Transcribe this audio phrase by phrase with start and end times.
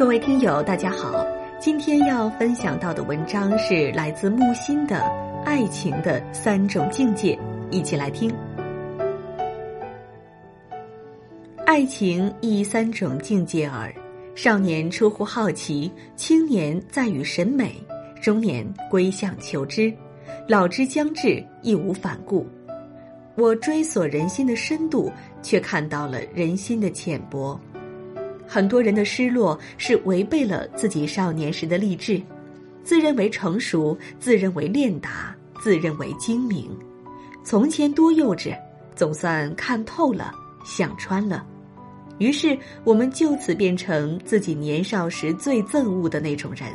[0.00, 1.26] 各位听友，大家好，
[1.60, 4.96] 今天要分享到的文章是来自木心的
[5.44, 7.36] 《爱情的三种境界》，
[7.70, 8.34] 一起来听。
[11.66, 13.92] 爱情亦三种境界耳：
[14.34, 17.74] 少年出乎好奇，青年在于审美，
[18.22, 19.92] 中年归向求知，
[20.48, 22.46] 老之将至，义无反顾。
[23.34, 25.12] 我追索人心的深度，
[25.42, 27.60] 却看到了人心的浅薄。
[28.52, 32.20] 很多人的失落是违背了自己少年时的励志，
[32.82, 35.32] 自认为成熟，自认为练达，
[35.62, 36.68] 自认为精明。
[37.44, 38.52] 从前多幼稚，
[38.96, 40.32] 总算看透了，
[40.64, 41.46] 想穿了。
[42.18, 46.68] 于是我们就此变成自己年少时最憎恶的那种人。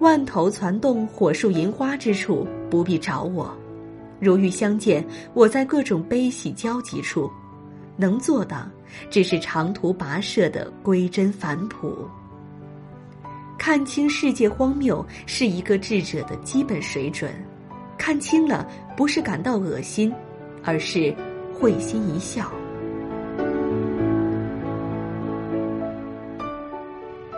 [0.00, 3.56] 万头攒动、火树银花之处，不必找我。
[4.18, 7.30] 如遇相见，我在各种悲喜交集处。
[7.96, 8.70] 能做的
[9.10, 12.08] 只是长途跋涉的归真返璞。
[13.58, 17.30] 看清世界荒谬是一个智者的基本水准，
[17.96, 18.66] 看清了
[18.96, 20.12] 不是感到恶心，
[20.64, 21.14] 而是
[21.54, 22.50] 会心一笑。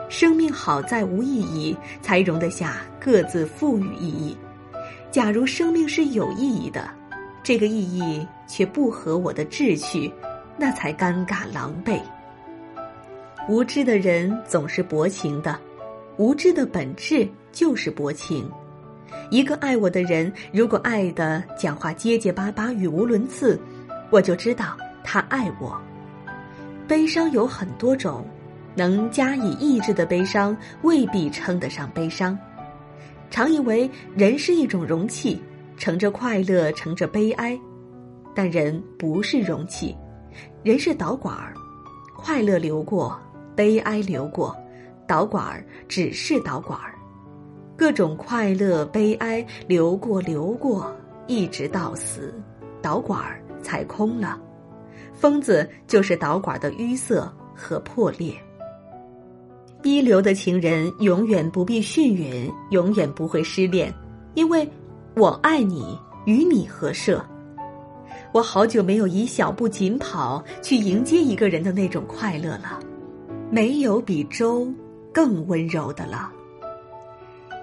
[0.08, 4.36] 生命好在无意义，才容得下各自赋予意义。
[5.10, 6.88] 假如生命是有意义的，
[7.42, 10.10] 这个意义却不合我的志趣。
[10.56, 12.00] 那才尴尬狼狈。
[13.48, 15.58] 无知的人总是薄情的，
[16.16, 18.50] 无知的本质就是薄情。
[19.30, 23.60] 一个爱我的人，如果爱的讲话结结巴巴、语无伦次，
[24.10, 25.78] 我就知道他爱我。
[26.88, 28.26] 悲伤有很多种，
[28.74, 32.38] 能加以抑制的悲伤未必称得上悲伤。
[33.30, 35.42] 常以为人是一种容器，
[35.76, 37.58] 盛着快乐，盛着悲哀，
[38.34, 39.96] 但人不是容器。
[40.62, 41.54] 人是导管儿，
[42.16, 43.18] 快乐流过，
[43.54, 44.56] 悲哀流过，
[45.06, 46.94] 导管儿只是导管儿，
[47.76, 50.94] 各种快乐悲哀流过流过，
[51.26, 52.34] 一直到死，
[52.80, 54.40] 导管儿才空了。
[55.12, 58.34] 疯子就是导管的淤塞和破裂。
[59.82, 63.92] 一流的情人永远不必训允，永远不会失恋，
[64.34, 64.68] 因为
[65.14, 67.24] 我爱你，与你何涉？
[68.34, 72.80] 我好久没有以小步紧跑去迎接一个人的那种快乐了，
[73.48, 74.66] 没有比粥
[75.12, 76.32] 更温柔的了。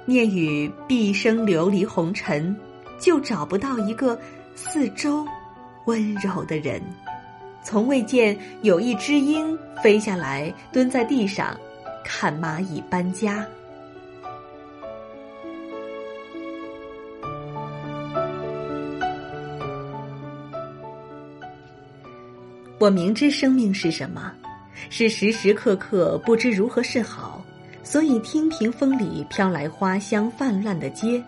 [0.06, 2.56] 念与毕生流离红尘，
[2.98, 4.18] 就找不到一个
[4.56, 5.28] 似粥
[5.88, 6.82] 温柔的人。
[7.62, 11.54] 从未见有一只鹰飞下来，蹲在地上
[12.02, 13.46] 看蚂蚁搬家。
[22.82, 24.34] 我明知生命是什么，
[24.90, 27.46] 是时时刻刻不知如何是好，
[27.84, 31.24] 所以听屏风里飘来花香泛滥的街，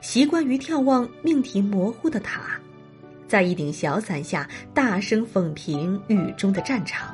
[0.00, 2.60] 习惯于眺望命题模糊的塔，
[3.26, 7.12] 在一顶小伞下大声讽评雨中的战场。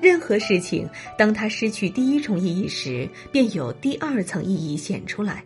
[0.00, 0.88] 任何事情，
[1.18, 5.44] 当它失去第一重意义时，便有第二层意义显出来。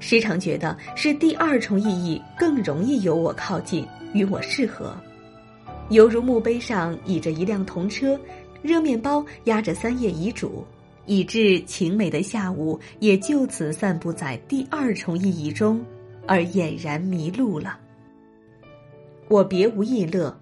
[0.00, 5.00] 时常觉得是第二重意义更容易由我靠近，与我适合。
[5.90, 8.18] 犹如墓碑上倚着一辆童车，
[8.62, 10.64] 热面包压着三页遗嘱，
[11.04, 15.84] 以致晴美的下午也就此散布在第二重意义中，
[16.28, 17.76] 而俨然迷路了。
[19.26, 20.34] 我别无异乐，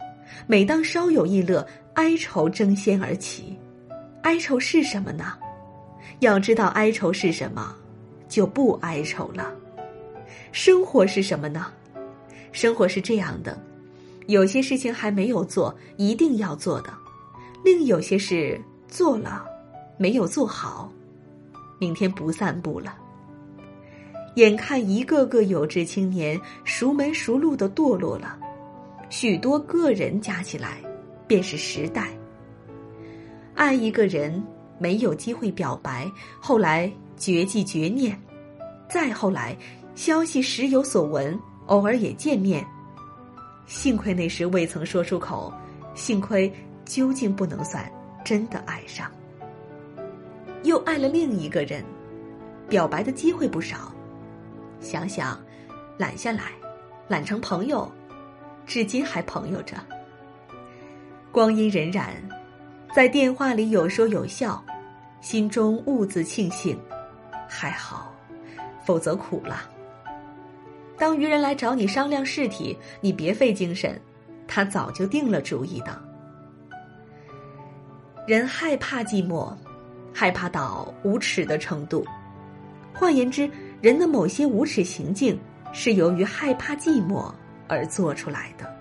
[0.47, 3.57] 每当稍有异乐，哀愁争先而起。
[4.23, 5.33] 哀愁是什么呢？
[6.21, 7.75] 要知道哀愁是什么，
[8.29, 9.51] 就不哀愁了。
[10.53, 11.73] 生活是什么呢？
[12.53, 13.59] 生活是这样的。
[14.29, 16.91] 有些事情还没有做，一定要做的；
[17.65, 19.43] 另有些事做了，
[19.97, 20.93] 没有做好，
[21.79, 22.95] 明天不散步了。
[24.35, 28.39] 眼看一个个有志青年熟门熟路的堕落了，
[29.09, 30.77] 许多个人加起来，
[31.27, 32.09] 便是时代。
[33.55, 34.45] 爱一个人
[34.79, 36.07] 没有机会表白，
[36.39, 38.15] 后来绝迹绝念，
[38.91, 39.57] 再后来
[39.95, 42.63] 消息时有所闻，偶尔也见面。
[43.69, 45.53] 幸亏那时未曾说出口，
[45.95, 46.51] 幸亏
[46.87, 47.89] 究竟不能算
[48.25, 49.11] 真的爱上。
[50.63, 51.85] 又爱了另一个人，
[52.67, 53.93] 表白的机会不少，
[54.81, 55.39] 想想，
[55.99, 56.45] 揽下来，
[57.09, 57.91] 揽成朋友，
[58.65, 59.77] 至今还朋友着。
[61.31, 62.09] 光阴荏苒，
[62.95, 64.65] 在电话里有说有笑，
[65.21, 66.81] 心中兀自庆幸，
[67.47, 68.15] 还好，
[68.83, 69.71] 否则苦了。
[70.99, 74.01] 当愚人来找你商量事体，你别费精神，
[74.49, 76.03] 他早就定了主意的。
[78.27, 79.55] 人害怕寂寞，
[80.13, 82.05] 害怕到无耻的程度。
[82.93, 83.49] 换言之，
[83.81, 85.39] 人的某些无耻行径
[85.73, 87.33] 是由于害怕寂寞
[87.69, 88.77] 而做出来的。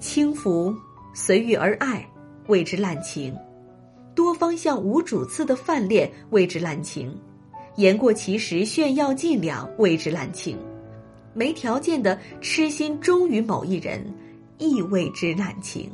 [0.00, 0.74] 轻浮
[1.14, 2.06] 随遇而爱，
[2.46, 3.32] 谓之滥情；
[4.14, 7.08] 多方向无主次的泛恋，谓之滥情；
[7.76, 10.56] 言过其实炫耀伎俩，谓之滥情；
[11.34, 14.04] 没条件的痴心忠于某一人，
[14.58, 15.90] 亦谓之滥情。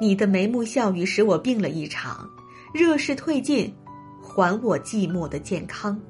[0.00, 2.28] 你的眉目笑语使我病了一场，
[2.72, 3.74] 热势退尽，
[4.22, 6.00] 还我寂寞的健康。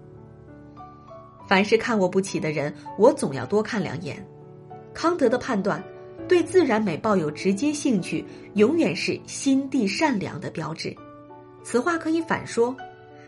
[1.46, 4.22] 凡是看我不起的人，我总要多看两眼。
[4.92, 5.82] 康德的判断。
[6.28, 10.94] 对自然美抱有直接兴趣，永远是心地善良的标志。
[11.64, 12.76] 此话可以反说：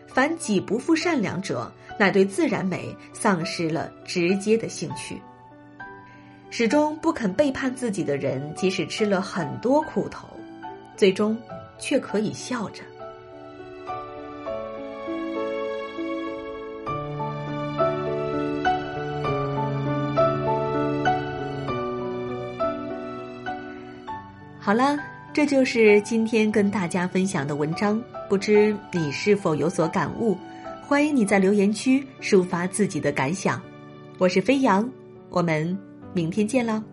[0.07, 1.69] 凡己不复善良者，
[1.99, 5.19] 乃对自然美丧失了直接的兴趣。
[6.49, 10.27] 始终不肯背叛自己的人，即使吃了很多苦头，
[10.95, 11.37] 最终
[11.79, 12.83] 却可以笑着。
[24.63, 24.95] 好了，
[25.33, 27.99] 这就是今天跟大家分享的文章，
[28.29, 30.37] 不知你是否有所感悟？
[30.83, 33.59] 欢迎你在留言区抒发自己的感想。
[34.19, 34.87] 我是飞扬，
[35.31, 35.75] 我们
[36.13, 36.83] 明天见了。